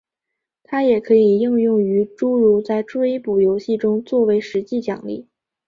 [0.63, 5.27] 它也可以应用于诸如在追捕游戏中做为实际奖励。